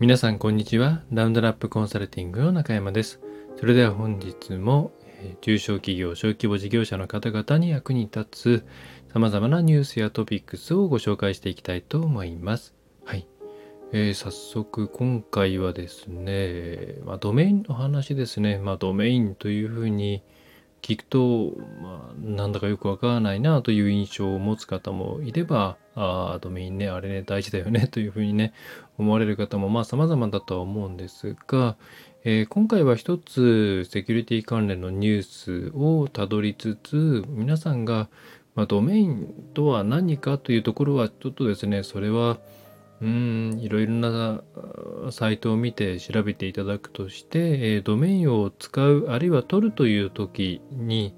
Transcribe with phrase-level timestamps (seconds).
[0.00, 1.02] 皆さんこんにちは。
[1.12, 3.20] ラウンドラップコンサルティングの中山です。
[3.58, 4.92] それでは本日も
[5.42, 8.66] 中小企業、小規模事業者の方々に役に立つ
[9.12, 12.74] 様々なニュースやトピックスをご紹介していきたいと思います。
[13.04, 13.28] はい。
[13.92, 18.56] えー、早速今回はですね、まあ、ドメインの話ですね。
[18.56, 20.22] まあ、ドメインというふうに
[20.80, 28.52] 聞くと、まあ、なんだかよくわからないなという印象を持つ方もいれば、ああ、ドメインね、あれね、大事だよねというふうにね、
[28.98, 31.76] 思われる方もまあ様々だとは思うんですが、
[32.22, 38.08] えー、今回は一つセキュリティ関連のニュースをたどりつつ、皆さんが、
[38.54, 42.38] まあ、ドメインとは何かというところはちょっとですね、それは、
[43.00, 44.42] うん、いろいろな
[45.10, 51.14] サイトを見て調べていただくとして、えー、ドメインを使う、あるいは取るという時に、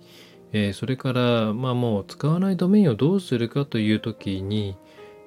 [0.53, 4.77] えー、それから、まあもう使わないドメインをどうするかという時に、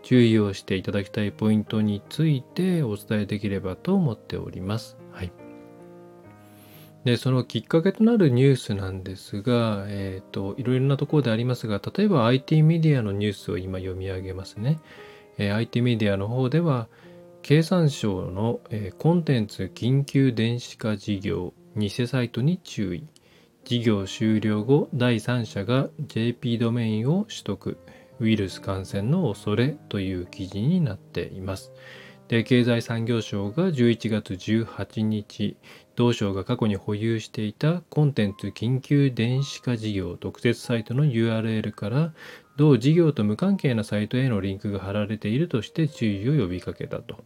[0.03, 4.97] 注意をしていただきたいポイントについてお伝えできればと思っております。
[5.11, 5.31] はい。
[7.05, 14.79] で、そのきっかけとなるニュースなんですが、えっ、ー、と、いろいろなところでありますが、例えば IT メディアのニュースを今読み上げますね。
[15.39, 16.87] えー、IT メディアの方では、
[17.41, 23.07] 経産省の、えー、コンテンツ緊急電子化事業偽サイトに注意。
[23.65, 27.79] 事業終了後、第三者が JP ドメインを取得。
[28.19, 31.73] ウイルス感染の恐れという記事になっています。
[32.27, 35.57] で経済産業省が11月18日、
[35.95, 42.13] 同省が過去に保有していたコンテンツ緊急電子化事業特設サイトの URL から
[42.57, 47.23] 同事業と無関係なサイトへのリンクが貼られているとして注意を呼びかけたと。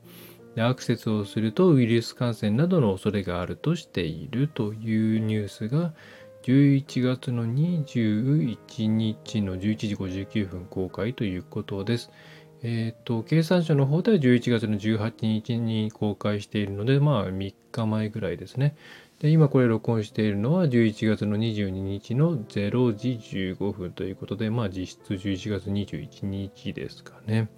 [0.55, 5.93] でアクセスをするとウイルス感染などの恐れがあるとしているというニュースが
[6.43, 12.11] 11月の21日の11時59分公開ということです。
[12.61, 18.75] えっ、ー、と、経産省の方では11月の18日に公開しているので、まあ3日前ぐらいですね。
[19.19, 27.49] で、今これ録音しているのは11月の22日の0時15分ということで、まあ実質11月21日ですかね。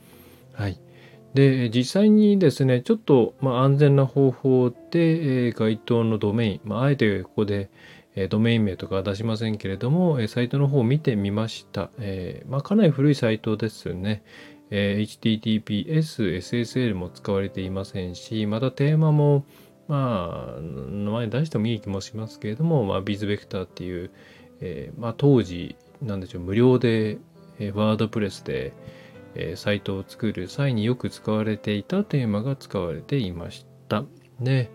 [0.53, 0.79] はい。
[1.33, 7.69] で、実際にですね、ちょっと、まあ、安全な方法で、えー、該当のドメイン、まあ、あえてここで、
[8.29, 11.89] ドメイン名とかは出しませんけれども、サイトの方を見てみました。
[11.99, 14.23] え、まあ、かなり古いサイトですよね。
[14.69, 19.45] え、HTTPS、SSL も使われていませんし、またテーマも、
[19.87, 24.11] まあ、名前出してもいい気もしますけれども、まあ、ビズベクターっていう、
[24.59, 27.17] え、まあ、当時、なんでしょう、無料で、
[27.59, 28.73] えー、ワードプレスで、
[29.35, 34.03] え、サイトを作る際によく使われていたテーマが使われていました。
[34.39, 34.69] で、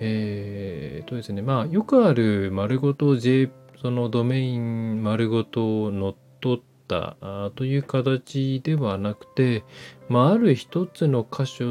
[0.00, 3.50] えー、とですね、まあ、よくある丸ごと J、
[3.80, 7.16] そのドメイン丸ごと乗っ取った
[7.54, 9.62] という形ではなくて、
[10.08, 11.64] まあ、ある一つの箇所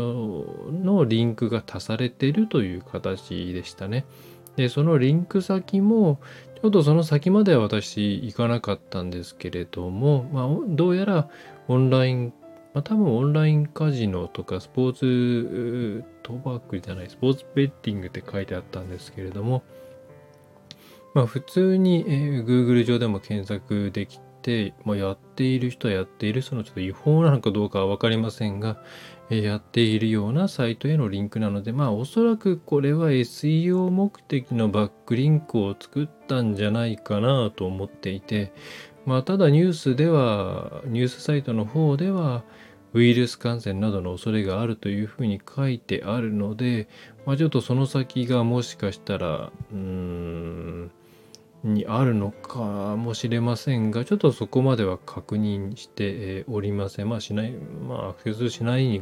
[0.71, 4.05] のリンクが足されているという形でしたね。
[4.55, 6.19] で、そのリンク先も、
[6.61, 11.29] ちょっとその先までは私行かなかったんですけれども、まあ、どうやら
[11.67, 12.33] オンライン
[12.71, 19.63] まあ、多分オンラインカジノとかスポーツ賭博じゃない、スポーツベッティングって書いてあったんですけれども、
[21.13, 28.77] まあ普通に、えー、Google 上でも検索できて、まあ、やっている人はやっている、そのちょっと違法なのかどうかは分かりませんが、
[29.29, 38.53] えー、やっているようなサイトへのリンクなので、まあおそらくこれは SEO 目的のバックリンクを作ったんじゃないかなと思っていて、
[39.05, 42.43] まあ、ただニュースでは、ニュースサイトの方では、
[42.93, 46.87] ウイルス感染などの恐れがあるというふうに書いてあるので、
[47.25, 50.91] まあ、ちょっとその先がもしかしたら、うん、
[51.63, 57.09] にあるのかもしれませんが、ちょっとそこまでは確認しておりません。
[57.09, 59.01] まあしない、まあアクセスしないに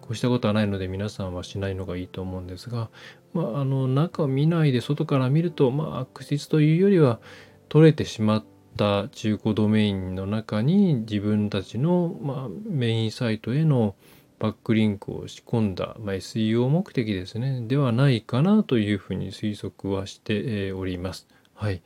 [0.00, 2.90] こうしたことはないので皆さんはしないのがいいと思うんですが、
[3.32, 7.20] まああの中を見ないで外から見ると、まあ悪質というよりは
[7.68, 13.96] 取れてしまってった中古ドメインの中に自分たちの、まあ、メインサイトへの
[14.38, 21.26] バックリンクを仕込んだ、まあ、SEO 目的ですね、ではないかなというふうに推測はしております。
[21.54, 21.82] はい。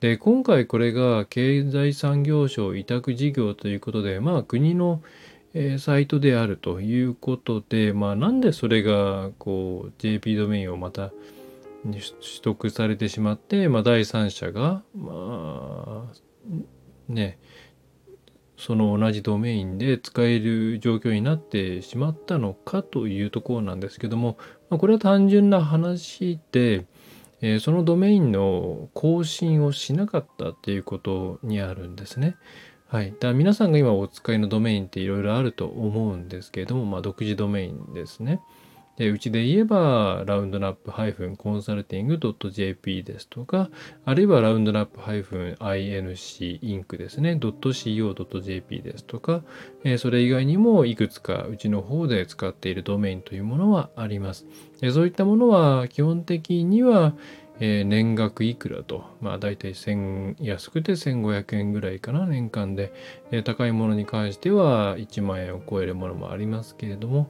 [0.00, 5.00] で、今回これが経済産業省委託事業ということで、まあ国の
[5.78, 11.10] サイトであるということで、まあなんでそれがこう JP ドメインをまた
[11.84, 12.02] 取
[12.42, 16.12] 得されてしまって、まあ、第三者が、まあ、
[17.08, 17.38] ね
[18.56, 24.38] その同じドメインで使える状況になってしまったのかというところなんですけども、
[24.70, 26.86] まあ、これは単純な話で、
[27.40, 32.36] えー、そのドメインの更新をしなかったっていうことにあるんですね。
[32.86, 33.10] はい。
[33.10, 38.40] だから皆さんが今お使いのドメインっていろいろあると思うんですけれども、まあ、独自ドメインですね。
[38.96, 43.68] でうちで言えば、ラウンドナップ -consulting.jp ですとか、
[44.04, 49.42] あるいはラウンドナップ -inc インクですね、.co.jp ですとか、
[49.82, 54.46] えそれ以外にもいくつかうちの方で使っているドメインというものはあります。
[54.80, 57.14] でそういったものは基本的には、
[57.60, 62.92] え、年額いくらと、まあ大体1000安くて1500円ぐらいかな、年間で、
[63.30, 67.28] え、高いものに関しては1万円を超えるものもありますけれども、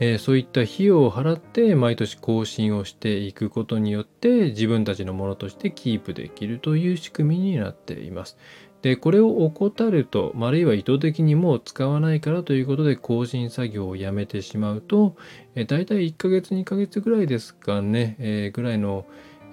[0.00, 8.38] えー、そういった費用を払って毎年更新をしていくことによって自分たちのものとしてキープできるという仕組みになっています。
[8.82, 15.16] で、これを怠ると、あるいは意図的にもう使わないからということで更新作業をやめてしまうと、
[15.54, 19.04] え大体1ヶ月、2ヶ月ぐらいですかね、えー、ぐらいの、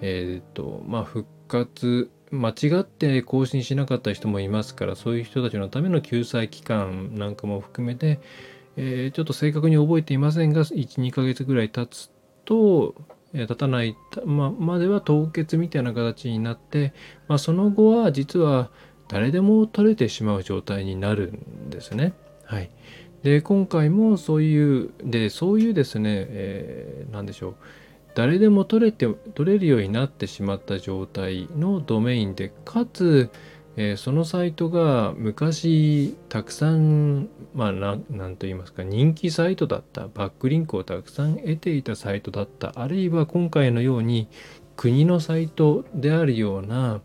[0.01, 8.21] えっ、と、まあ、復活、間違って更新しなかった人もいますから、そういう人たちのための救済期間なんかも含めて、
[8.77, 12.11] えー、ちょっと正確に覚えていませんが、1、2ヶ月ぐらい経つ
[12.45, 12.95] と、
[13.33, 16.93] えー、経たない、ままでは凍結みたいな形になって、
[17.27, 18.69] まあ、その後は実は、
[19.07, 22.13] 誰でも取れてしまう状態になるんですね。
[22.43, 22.69] はい。
[23.23, 27.55] で、今回もそういう、で、そういうですね、えー、でしょう。
[28.15, 33.29] 誰でも取れて、取れるようになってしまった状態のドメインで、かつ、
[33.79, 44.27] えー、そのサイトが昔たくさん、まあな、なんと言いますか、人気サイトだった、バックリンクをたくさん得ていたサイトだった、あるいは今回のように
[44.75, 47.01] 国のサイトであるような、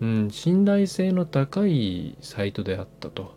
[0.00, 3.34] うん、信頼性の高いサイトであったと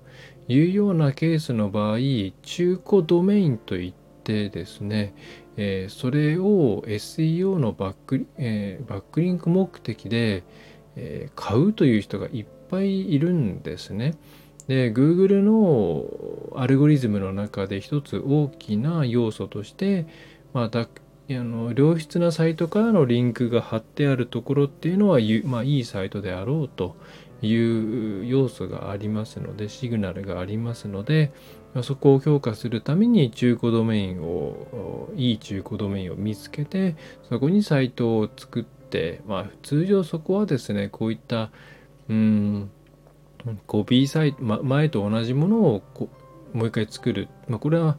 [0.48, 1.98] いうようなケースの場合
[2.44, 3.94] 中古ドメインといっ
[4.24, 5.16] てですね、
[5.58, 10.44] えー、それを SEO のバック,、えー、バックリンク目的で、
[10.96, 14.16] え、買うという人がいっぱいいるんですね。
[14.68, 16.06] で Google の
[16.56, 20.08] アルゴリズムの中で一つ大きな要素として、
[20.54, 20.88] まあ、あ
[21.30, 26.96] の良質なサイトからのリンクが貼ってあるところっていうのは、まあ、いいサイトであろうと
[27.42, 31.32] いう要素がありますのでシグナルがありますので
[31.84, 36.96] そこを強化するために中古ドメインをいい中古ドメインを見つけて
[37.30, 41.52] そこにサイトを作ってまあ通常そこはですねこういった
[42.10, 42.72] うん。
[43.68, 46.10] コピーサイト、ま、前と同じものをこ
[46.54, 47.98] もう一回作る、まあ、これは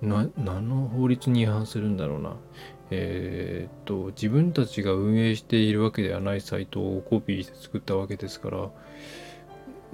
[0.00, 2.36] な何の法律に違反するんだろうな。
[2.90, 8.58] えー、っと自分たちが運営しているわけではないサイトをコピーして作ったわけですから。
[8.58, 8.70] う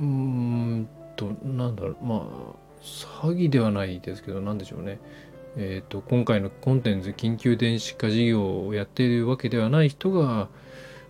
[0.00, 1.96] ーんとなんだろう。
[2.02, 5.00] まあ詐欺ではないですけど何でしょうね。
[5.56, 10.48] えっ、と今回のコンテンツ緊急電子化事業をやっているわけではない人が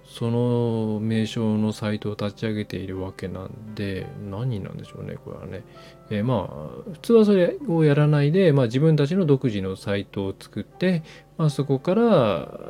[0.06, 5.64] その名称のサイトを立ち上げているわけなんで何なんでしょうねこれはね、
[6.10, 11.02] えー、まあ普通はそれをやらないで、まあ、自分たちの独自のサイトを作って、
[11.38, 12.60] まあ、そこから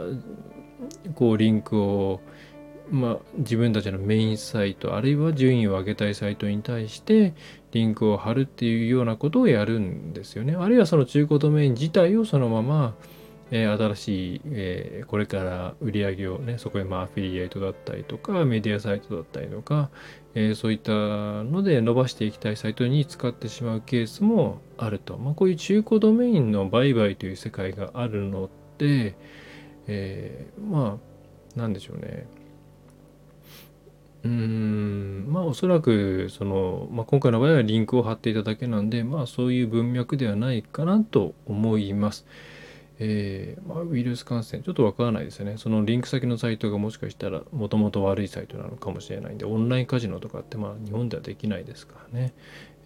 [1.15, 2.21] こうリンクを
[2.91, 7.35] まあ、自分たちのメインサイトあるいは順位を上げたいサイトに対して
[7.73, 10.55] リンクを貼るっていうようなことをやるんですよね。
[10.55, 12.95] あるいはその中古ドメイン自体をそのまま
[13.51, 19.91] えー、新しい、えー、これから売り上げをね、そこへまあアフィリエイトだったりとか、メディアサイトだったりとか、
[20.35, 25.17] えー、そういったので伸ばしていきたいサイトに使ってしまうケースもあると。
[25.19, 29.15] まあ、こういう中古ドメインの売買という世界があるので、
[29.87, 30.99] えー、ま
[31.57, 32.27] あ、なんでしょうね。
[34.25, 42.27] うーん、まあおそらく、その、まあ、今回の場合はリンクを貼っていただけなんで、まあそういう文脈ではないかなと思います。
[42.99, 45.57] えー、まあ、ウイルス感染、ちょっとわからないですよね。
[45.57, 52.35] そのリンク先のサイトがもしかしたらもともと悪いサイトなのかもしれないんで、オンラインカジノとかってまあ日本ではできないですからね。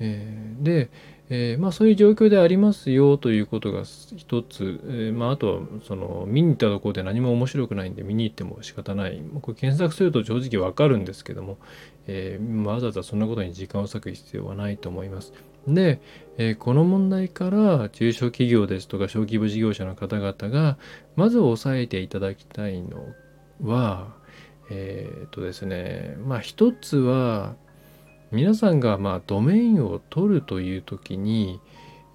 [0.01, 0.91] えー、で、
[1.29, 9.21] えー、まあそういう状況でありますよということが一つ、えー、まああとはその見に行ったところで何も面白くないんで見に行っても仕方ない。
[9.43, 11.59] これ検索すると正直わかるんですけども、
[12.07, 15.35] えー、わざわざそんなことに時間を割く必要はないと思います。
[15.75, 16.01] で、
[16.39, 20.79] え、この問題から中小企業ですとか小規模事業者の方々が
[21.17, 23.15] まず押さえていただきたいの
[23.63, 24.15] は、
[24.71, 27.57] えっ、とですね、まあ一つは
[28.31, 31.61] 皆さんがまあドメインを取るという時に、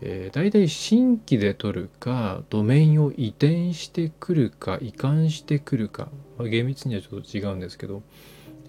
[0.02, 8.04] えー、大体新規で取るかドメインを移転してくるか移管してくるか、まあ、厳密にはちょっと違うんですけど、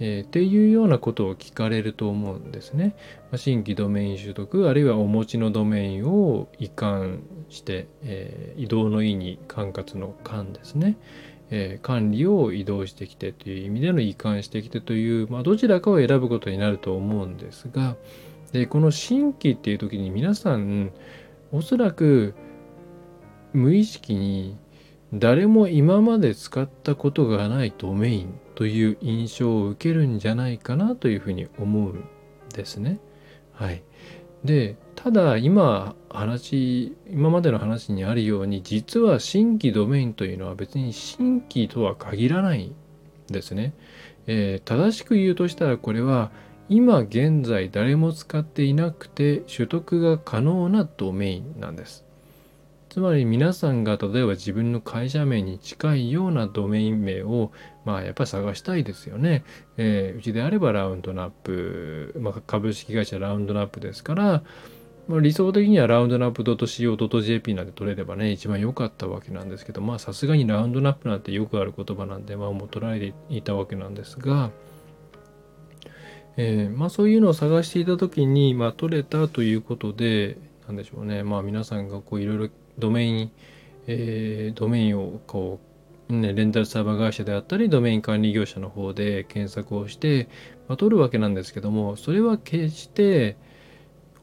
[0.00, 2.96] えー、っていうようなことを聞かれると思うんですね。
[3.30, 10.96] まあ、新規ドメイン取得、あるいはお持ちのドメインを移管して、えー、移動の意に管轄の管ですね。
[11.50, 17.96] えー、管理を移動してきてという意味での移管してきてという、まあ、どちらかを選ぶことになると思うんですが、
[18.52, 20.90] でこの新規っていう時に皆さん、
[21.52, 22.34] おそらく
[23.52, 24.56] 無意識に
[25.14, 32.04] 誰も今まで使ったことがないドメインという印象を受けるんじゃないかなというふうに思うん
[32.52, 32.99] ですね。
[33.52, 33.83] はい。
[34.44, 42.75] で、ただ今話、今までの話にあるように実は新規ドメインというのは別に新規とは限らないん
[43.28, 43.73] ですね。
[44.26, 46.33] えー、正しく言うとしたらこれは
[46.68, 52.04] 今現在誰も使っていなくて取得が可能なドメインなんです。
[52.94, 57.50] つまり皆さんが例えば自分の会社名に近いようなドメイン名を
[57.84, 59.42] まあやっぱり探したいですよね。
[59.76, 64.44] えー、うちであればラウンドナップ、まあ、株式会社ラウンドナップですから、
[65.08, 74.52] まあ、理想的にはラウンドナップ .co.jp なんて取れればね一番良かったわけなんですけどまあさすがにラウンドナップなんてよくある言葉なんでまあもう取られていたわけなんですが、
[76.36, 83.31] えー、まあそういうのを探していた時にまあ取れたということでなんでしょうねまあ皆さんがこういろいろドメイン、
[83.87, 85.61] えー、ドメインをこ
[86.09, 90.28] う、ね、レンタルサーバー会社であったり、ドメイン管理業者の方で検索をして、
[90.69, 93.37] まあ、取るわけなんですけども、それは決して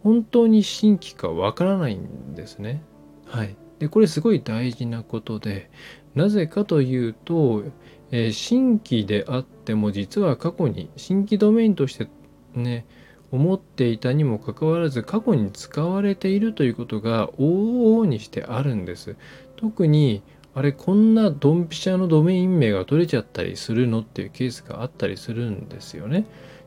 [0.03, 2.81] 本当に新規かわからないんですね。
[3.25, 3.55] はい。
[3.79, 5.69] で、これすごい大事なことで、
[6.15, 7.63] なぜかというと、
[8.11, 12.07] えー、新規であっても実は過去に新規ドメインとして
[12.53, 12.85] ね、
[13.31, 19.15] 思っていたにもかかわらず過去に使われているということが往々にしてあるんです。
[19.55, 20.21] 特に
[20.53, 26.25] あれこんなドンピシャのドメイン名が取れちゃったりするのっていうケースがあったりするんですよね。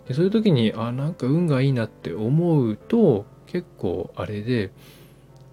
[0.09, 4.71] でそういう時にあなんか運がいいなって思うと結構あれで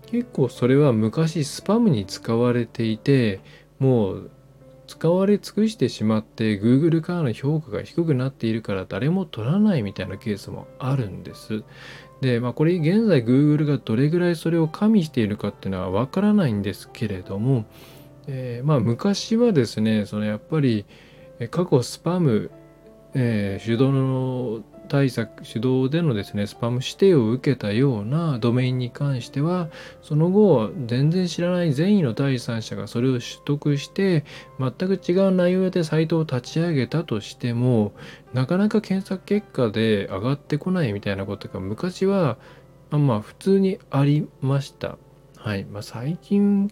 [0.08, 3.42] 結構それは昔スパムに使われていて
[3.80, 4.32] もう
[5.02, 11.64] 使われ尽くしてしまって Google からの評価が低くなっているから誰も取らないみたいなケースもあるんです。
[12.22, 17.66] で、まあこれ現在 Google がどれぐらいそれを加味しているかっていうのはわからないんですけれども、
[18.28, 20.86] えー、まあ昔はですね、そのやっぱり
[21.50, 22.52] 過去スパム、
[23.16, 29.70] えー、手動の対策手動でのですねスパム指定を受けたようなドメインに関しては
[30.02, 34.26] その後全然知らない善意の第三者がそれを取得して
[34.60, 37.94] 全く違う内容でサイトを立ち上げたとしても
[38.34, 42.38] なかなか検索結果で上がってこないみたいなことが昔は
[42.90, 44.98] まあ普通にありました。
[45.38, 46.70] はいまあ、最近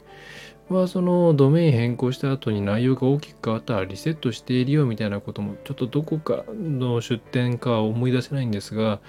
[0.70, 9.00] はそのドメイン変更した後に内容が大きく変わったらリセットしているよみたいなこともちょっとどこかの出典か思い出せないんですが、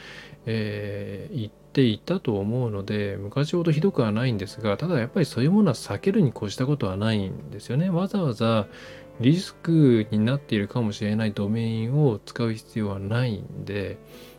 [0.47, 7.91] えー、言っていたと思うので昔ほどひどくはないんですがただやっぱりそういうものは避けるに越したことはないんですよね。
[7.91, 8.67] わざわざ
[9.21, 13.99] リスクになっているかもしれないドメインを使う必要はないんで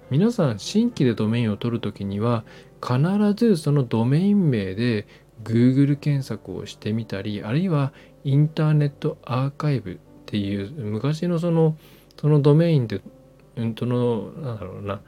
[0.10, 2.44] 皆さん新規でドメインを取るときには
[2.82, 3.00] 必
[3.36, 5.08] ずそのドメイン名で
[5.43, 7.91] Google 検索をしてみたりあるいは
[8.24, 11.77] インターネットアーカイブっていう昔のその
[12.19, 13.01] そのドメインで、
[13.55, 15.01] うん、そのなんだろうな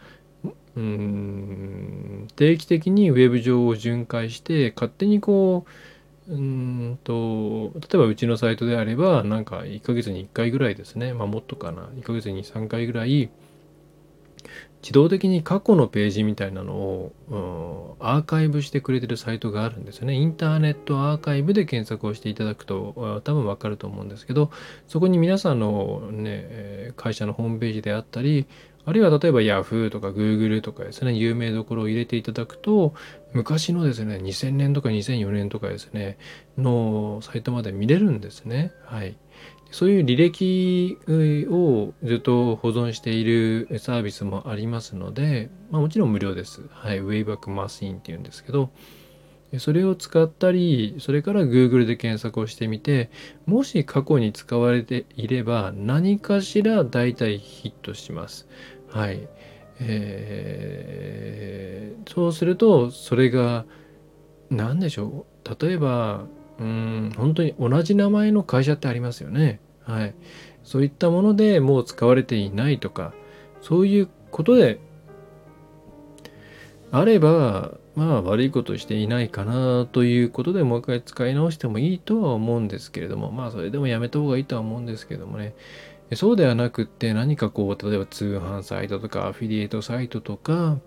[0.76, 11.14] うん定期的にウェブ上を巡回して勝手にこううんと例えばうちのサイトであればなんか1ヶ月に1回ぐらいですね。
[11.14, 11.84] まあもっとかな。
[11.96, 13.30] 1ヶ月に3回ぐらい
[14.84, 20.14] 自動的に過去のページみたいなのを、アーカイブしてくれてるサイトがあるんですよね。
[20.14, 24.52] インターネットアーカイブで検索をしていただくと多分わかると思うんですけど、
[24.88, 28.46] そこに皆さんのね、会社のホームページであったり、
[28.86, 32.94] あるいは例えば Yahoo とか Google とかですね、有名どころを入れていただくと、
[33.32, 36.18] 昔のですね、2000年とか2004年とかですね、
[36.58, 38.74] のサイトまで見れるんですね。
[38.84, 39.16] はい。
[39.74, 41.00] そういう履歴
[41.50, 46.62] をずっと保存しているサービスもありますので、まあ、もちろん無料です。
[46.70, 47.00] はい。
[47.00, 48.70] Wayback Machine っていうんですけど、
[49.58, 53.10] それを使ったり、それから Google で検索をしてみて、
[53.48, 58.48] もし過去に使われていれば何かしら大体ヒットします。
[58.92, 59.28] はい。
[59.80, 63.66] えー、そうすると、それが
[64.52, 65.66] 何でしょう。
[65.66, 66.28] 例えば、
[66.60, 69.63] うん、本当に同じ名前の会社ってありますよね。
[69.86, 70.16] はい。
[70.64, 73.14] そういったものでもう使われていないとか、
[73.62, 74.80] そういうことで
[76.92, 85.54] あれば、まあ悪いことしていないかなということでもう一回使い直してもいいとは思うんですけれども、まあそれでもやめた方がいいとは思うんですけどもね。
[86.16, 90.78] そうではなくって何かこう、例えば通販サイトとかアフィリエイトサイトとか、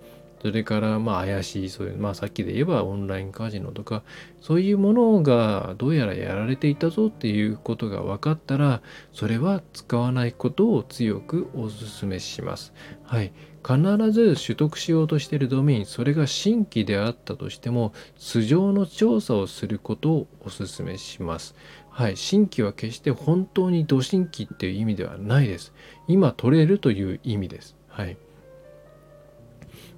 [0.42, 4.02] それからまあ怪しいそういう、まあ、さっきで言えばオンラインカジノとか
[4.40, 12.72] そういうものがどうやらやられていたぞっていうことが分かったらそれは使わないことを強くお勧めします。
[13.02, 13.32] はい、
[13.66, 13.80] 必
[14.12, 21.54] ず取得しようとしているドメインそれが新規であったとしても素性の調査をすることをお勧めします。
[21.88, 25.72] はい、新規は決して本当にド新規っていう意味ではないです。
[26.08, 27.74] 今取れるという意味です。
[27.88, 28.18] はい。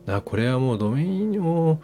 [0.09, 1.81] だこれはもうドメインを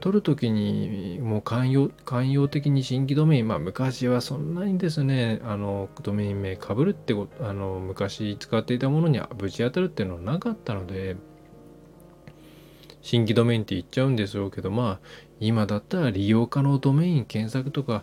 [0.00, 11.16] 取るときにもう寛容寛容的に新規ドメイン、まあ昔はそんなにですね、あのドメイン名かぶるってことあの昔使っていたものにぶち当たるっていうのはなかったので、
[13.00, 15.06] 新規ドメインって言っちゃうんでしょうけど、まあ
[15.40, 18.02] 今だったら利用可能ドメイン検索とか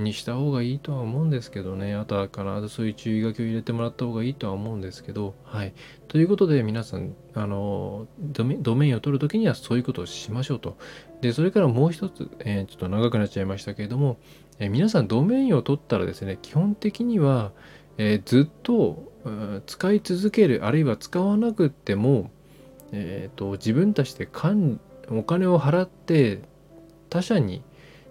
[0.00, 1.94] にした方がいいとは思うんですけどね。
[1.94, 5.34] あとは必ずそういう注意書きを入れてもらった方がいいとは思うんですけど。
[5.44, 5.72] はい。
[6.08, 10.76] ということで皆さん、あの、ドメドメインを取るときにはそういうことをしましょうと。
[11.20, 14.18] で、それからもう一つ、えー、ちょっと長くなっちゃいましたけれども、
[14.58, 17.52] えー、皆さんドメインを取ったらですね、基本的には、
[17.98, 19.10] えー、ずっと、
[19.66, 22.30] 使い続ける、あるいは使わなくっても、
[22.92, 24.26] えーと、自分たちで
[25.10, 26.40] お金を払って
[27.08, 27.62] 他者に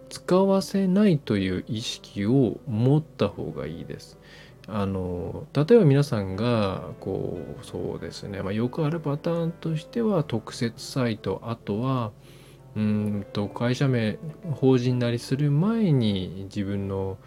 [0.09, 4.17] 使わせないという意識を持った方がいいです。
[4.71, 12.11] あの例えば皆さんがこうそうですね、まあ、よくあるパターンとしては特設サイトあとは
[12.75, 14.19] うんと会社名
[14.51, 17.17] 法人なりする前に自分の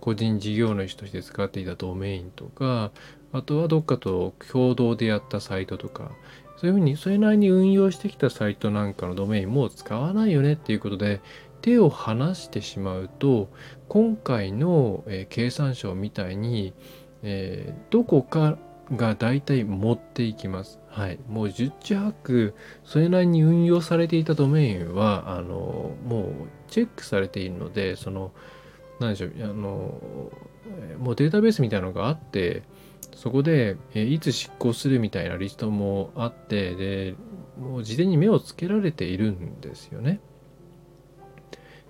[0.00, 2.92] 個人事業主として使っていたドメインとか
[3.32, 6.12] あとはどっかと共同でやったサイトとか
[6.56, 11.20] そういうふうにそれなりに運用してきたサイトなんかのドメインも使わないよねっていうことで
[11.62, 13.48] 手を離してしまうと
[13.88, 16.74] 今回の、えー、経産省みたいに、
[17.22, 18.58] えー、どこか
[18.96, 20.78] が大体持っていきます。
[20.88, 21.18] はい。
[21.28, 22.54] もう十中八九、
[22.84, 26.32] それなりに運用されていたドメインは、あの、もう
[26.68, 28.32] チェックされているので、その、
[29.00, 30.00] 何でしょう、あの、
[30.98, 32.64] もうデータベースみたいなのがあって、
[33.14, 37.14] そこで、えいつ執行するみたいなリストもあって、で、
[37.58, 40.20] もう事前に目をつけられているんですよね。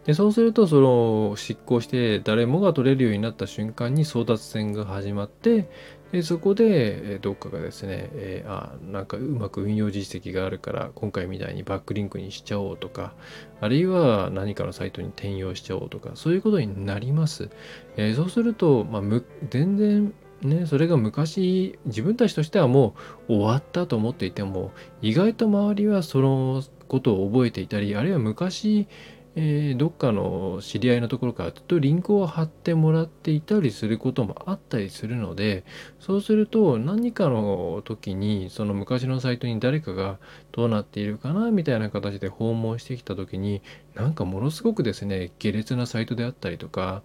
[0.05, 5.69] でそうするとその執行して誰もが取れるようになった瞬間に争奪戦が始まって
[6.11, 13.15] でそこでどっかがですね、えー、あなんかうまく運用実績があるから今回みたいにバックリンクにしちゃおうとか
[13.61, 17.49] あるいは何かのサイトに転用しちゃおうとかそういうことになります。
[17.97, 19.03] えー、そうすると、まあ、
[19.51, 20.13] 全然
[20.43, 22.95] ね、それが昔自分たちとしてはも
[23.29, 28.89] う終わったと思っていても意外と周りはそのことを覚えていたりあるいは昔
[29.35, 35.65] えー、どっかの知り合いのところからずっとリンクを貼ってもらっていたりすることもあったりするので
[36.01, 40.19] そうすると何かの時にその昔のサイトに誰かが
[40.53, 43.63] どうなっているかなみたいな形で訪問してきた時に
[43.95, 47.03] なんかものすごくですね下劣なサイトであったりとか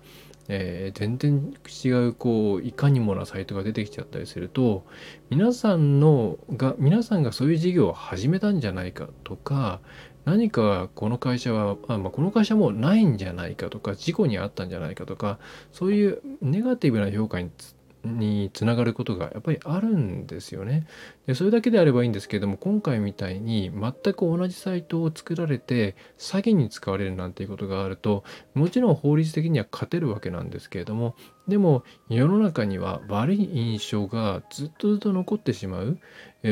[0.49, 4.85] えー、全然違うこういかにもなサイトが出てきちゃったりすると
[5.29, 9.79] 皆さんのが皆さんがそういう事業を始めたんじゃないかとか
[10.25, 15.39] 何かこの会社は、あまあ、この会社もないんじゃないかとか事故にあったんじゃないかとか
[15.71, 17.76] そういうネガティブな評価につ
[18.15, 20.87] につながることがやっぱりあるんですよね。
[21.25, 31.15] でそれだけであればいいんですけれども今回みたいに全く同じサイトを作られて詐欺に使われるなんていうことがあるともちろん法律的には勝てるわけなんですけれども
[31.47, 35.99] でも世の中には悪い印象がずっとずっと残ってしまう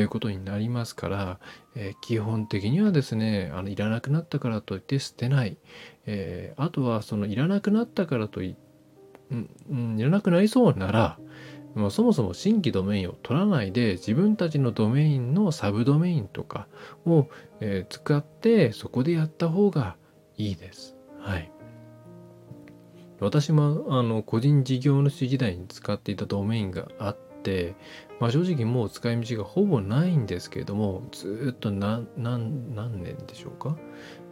[0.08, 1.40] ことになりますから、
[1.74, 5.56] えー、基本的にはですねあのいらなくなったからといって捨てない、
[6.06, 8.66] えー、あとはそのいらなくなったからといって、
[9.70, 11.18] うん、いらなくなりそうなら
[11.76, 16.66] もうそもそも新規ドメインを取らないで自分たちのドメインのサブドメインとか
[17.04, 17.28] を、
[17.60, 19.96] えー、使ってそこでやった方が
[20.38, 20.96] いいです。
[21.20, 21.52] はい。
[23.20, 27.74] 私もあの個人事業主時代に使っていたドメインがあって、
[28.20, 33.76] まあ、正直もう使い道がほぼないんですけれどもずっと何何何年でしょうか？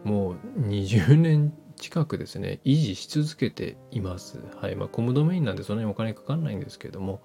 [0.03, 1.55] もう20年
[1.85, 4.41] 近くですね、維持し続けています。
[4.57, 4.75] はい。
[4.75, 7.21] まあ、コムドメインなんでそんなにお金かかんないんですけども、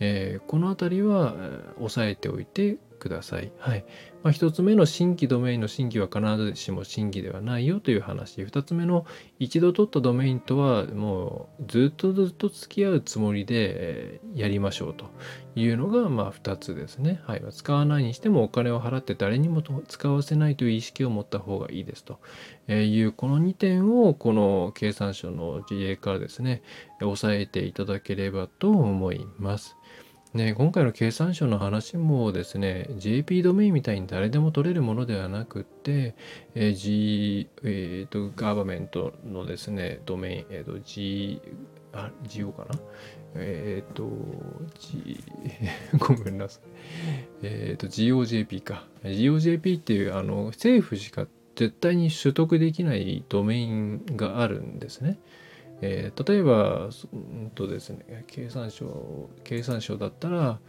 [0.00, 1.36] えー、この辺りは、
[1.76, 3.52] 押さえておいてください。
[3.58, 3.84] はい。
[4.22, 8.40] まあ、1つ目の新規ドメインの新規は必ずしも新規ではないよという話。
[8.42, 9.04] 2つ目の
[9.40, 15.06] 一度取ったドメインとはもうずっとずっと付き合うつもりでやりましょうと
[15.56, 17.20] いうのがまあ2つですね。
[17.26, 17.42] はい。
[17.50, 22.20] 使わないにしてもお金を払って誰にも使わせないという意識を持った方がいいですと
[22.68, 26.62] いうこの2点をこの経産省の事例からですね、
[27.02, 29.76] 押さえていただければと思います。
[30.34, 36.14] ね、今回の経産省の話もですね、JP ドメインみたいに誰でも取れるものではなくて、
[36.54, 41.42] えー、G、えーと、ガバメントのですね、ドメイン、えーと、G、
[41.92, 42.78] あ、GO かな？
[43.34, 44.10] えっ、ー、と、
[44.78, 45.22] G、
[45.98, 46.62] ごめんなさい。
[47.42, 48.86] えっ、ー、と、GOJP か。
[49.04, 55.18] GOJP っていう、あの、政府しか絶対に取得できないドメインがあるんですね。
[55.82, 60.60] えー、例えば、うんとですね、経産省、経産省だったら、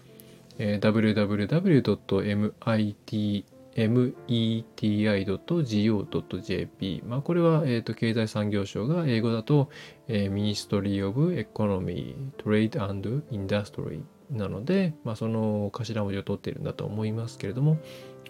[0.57, 1.83] えー、www.meti.go.jp、
[7.07, 9.69] まあ、これは、えーと、経済産業省が英語だと、
[10.07, 17.77] えー、Ministry of Economy, Trade and Industry なので、まあ、その頭文字を取っているんだと思いますけれども、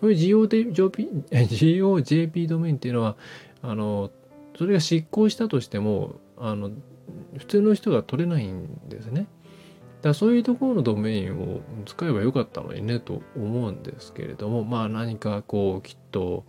[0.02, 3.16] こういう GOJP, GOJP ドメインっていうのは、
[3.62, 4.12] あの、
[4.58, 6.72] それが執行したとしても、あの
[7.38, 9.22] 普通の人が取れないんですね。
[9.22, 9.30] だか
[10.10, 16.44] らそういうところのドメインを使えばよかったのにねと思うんですけれどもまあ何かこうきっと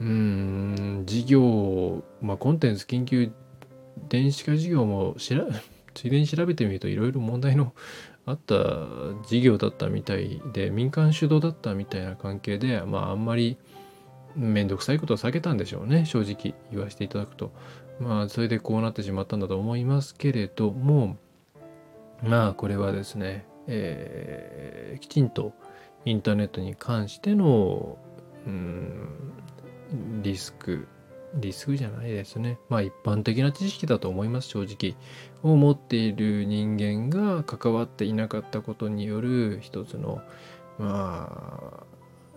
[0.00, 3.30] うん事業、まあ、コンテンツ緊急
[4.08, 5.46] 電子化事業もしら
[5.94, 7.72] ついでに調べてみるといろいろ問題の
[8.26, 8.56] あった
[9.28, 13.56] 事業だったみたいで民間主導だったみたいな関係でまああんまり
[14.36, 17.52] 面倒くさいことは避けたんでしょうね正直言わせていただくと
[18.00, 21.16] まあそれでこうなってしまったんだと思いますけれども
[22.22, 25.52] まあこれはですね、えー、きちんと
[26.04, 27.98] インターネットに関しての
[28.46, 29.32] うん
[30.22, 30.88] リスク
[31.34, 32.58] リスクじゃないですね。
[32.68, 34.96] まあ一般的な知識だと思います、正直。
[35.42, 40.20] を持っている人間が関わっていなかったことによる一つの、
[40.78, 41.86] まあ、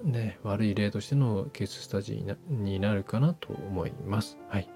[0.06, 4.38] ね、悪い例としてのケーススタジーになるかなと思います。
[4.50, 4.70] はい。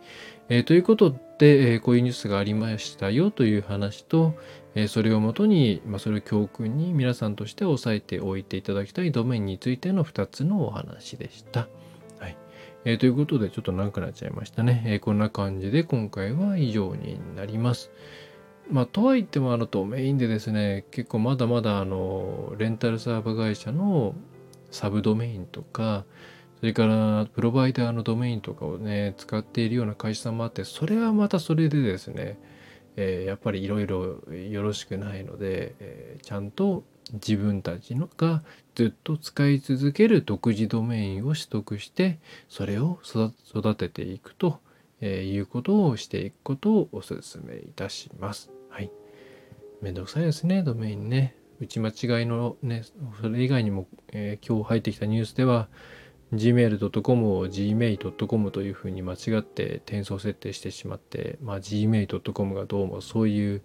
[0.49, 4.35] えー、ということで、えー、こういうニュースがありましたよという話と、
[4.73, 11.67] えー、それをもとに、まあ、それを教訓に皆さんとして押さえておいていただきたいドメインについての2つのお話でした。
[12.19, 12.37] はい。
[12.85, 14.83] え、ということで、ちょっと長くなっちゃいましたね。
[14.87, 17.91] え、こんな感じで今回は以上になります。
[18.71, 24.15] まあ、とはいっても、あの、ドメインでですね、結構まだまだ、あの、レンタルサーバー会社の
[24.71, 26.05] サブドメインとか、
[26.59, 32.37] それからプロバイダーのドメインとかをね、使っているような会社さんもあって、それはまたそれでですね、
[32.95, 38.43] えー、やっぱりいろいろよろしくないので、えー、ちゃんと自分たちのが
[38.75, 44.59] ずっと使い続ける独自ドメインを取得してそれを育てていくと、
[45.01, 48.51] えー、いうことをしていくことをお勧めいたします。
[48.69, 48.91] はい。
[49.81, 51.38] めんどくさいですね、ドメインね。
[51.59, 52.83] 打ち間違いのね、
[53.21, 55.67] それ以外にも、えー、今日入ってきたニュースでは、
[56.33, 63.61] gmail.com を gmail.com というふうに間違って転送設定してしまって、まあ、gmail.com がどうもそういう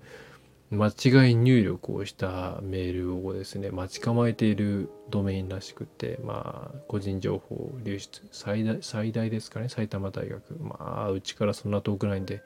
[0.70, 10.54] 間違い入力をしたメールをですね、待ち構えているドメインらしくて、まあ、個人情報流出、最大、最大ですかね、埼玉大学。
[10.54, 12.42] まあ、うちからそんな遠くないんで、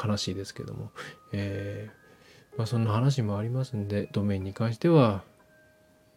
[0.00, 0.90] 悲しいですけども、
[1.32, 1.90] え、
[2.58, 5.22] まあ、そんな話もありますんで、ドメインに関しては、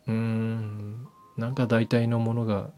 [0.07, 2.71] うーん、なんか大体のものが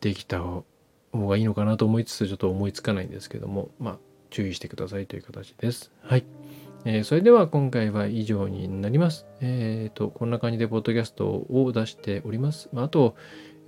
[0.00, 0.64] できた方
[1.12, 3.98] がいいのかなと思いつつちょっと思いつかないんですけどもまあ
[4.30, 5.90] 注意してくださいという形です。
[6.02, 6.24] はい。
[6.84, 9.26] えー、それでは今回は以上になります。
[9.40, 12.68] えっ、ー、と、こんな感じでポッドキャストを出しております。
[12.72, 13.16] まあと、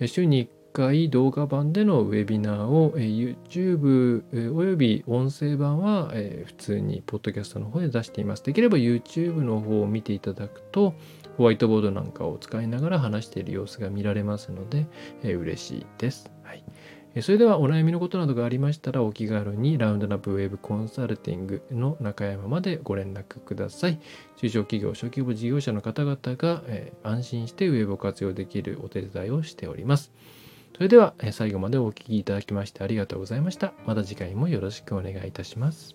[0.07, 6.13] 週に1回動画版でのウェビナーを、YouTube、および音声版は、
[6.47, 8.45] 普通にポッドキャストの方で出しています。
[8.45, 10.95] できれば YouTube の方を見ていただくと、
[11.37, 14.87] ホワイトボードなんかを使いながら話している様子が見られますので、
[15.23, 16.31] 嬉しいです。
[16.43, 16.65] はい。
[17.23, 23.99] それではお悩みのことなどがありましたらお気軽にラウンドナップウェブコンサルティングの中山までご連絡ください。
[24.37, 26.63] 中小企業、小規模事業者の方々が、
[27.03, 30.13] 安心してウェブを活用できるお手伝いをしております。
[30.75, 33.75] それでは最後までお聴きいただきましてありがとうございました。
[33.87, 35.95] また次回もよろしくお願いいたします。